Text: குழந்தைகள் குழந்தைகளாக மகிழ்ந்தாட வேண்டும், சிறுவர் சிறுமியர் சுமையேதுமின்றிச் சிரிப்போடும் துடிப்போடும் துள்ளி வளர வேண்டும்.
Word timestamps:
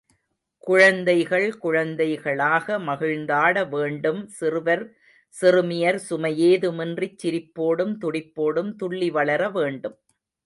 குழந்தைகள் 0.63 1.57
குழந்தைகளாக 1.57 2.77
மகிழ்ந்தாட 2.79 3.63
வேண்டும், 3.69 4.21
சிறுவர் 4.29 4.83
சிறுமியர் 5.35 5.99
சுமையேதுமின்றிச் 6.09 7.19
சிரிப்போடும் 7.23 7.93
துடிப்போடும் 7.97 8.71
துள்ளி 8.75 9.09
வளர 9.11 9.49
வேண்டும். 9.49 9.97